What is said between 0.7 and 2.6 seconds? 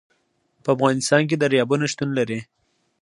افغانستان کې دریابونه شتون لري.